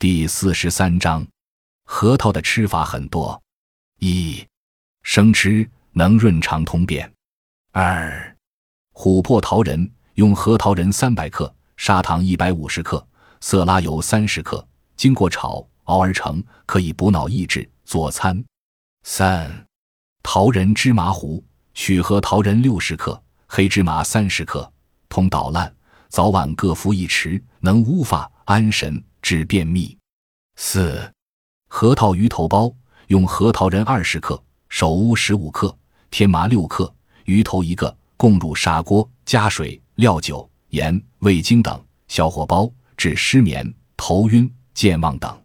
[0.00, 1.26] 第四十三章，
[1.84, 3.38] 核桃的吃法很多：
[3.98, 4.42] 一、
[5.02, 7.06] 生吃，能润肠通便；
[7.72, 8.34] 二、
[8.94, 13.06] 琥珀桃仁，用核桃仁三百克，砂糖一百五十克，
[13.42, 14.66] 色拉油三十克，
[14.96, 18.42] 经过炒熬而成，可以补脑益智，佐餐。
[19.02, 19.66] 三、
[20.22, 21.44] 桃仁芝麻糊，
[21.74, 24.72] 取核桃仁六十克，黑芝麻三十克，
[25.10, 25.70] 通捣烂，
[26.08, 29.04] 早晚各服一匙，能乌发安神。
[29.22, 29.96] 治便秘。
[30.56, 31.12] 四、
[31.68, 32.72] 核桃鱼头包，
[33.06, 35.76] 用核桃仁二十克，首乌十五克，
[36.10, 36.92] 天麻六克，
[37.24, 45.39] 鱼头一个，共入砂锅，加水、料酒、盐、味精等，小火煲，治失眠、头晕、健忘等。